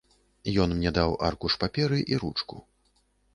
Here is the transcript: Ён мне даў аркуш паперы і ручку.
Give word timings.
Ён 0.63 0.69
мне 0.79 0.91
даў 0.97 1.13
аркуш 1.27 1.59
паперы 1.65 2.01
і 2.15 2.19
ручку. 2.25 2.63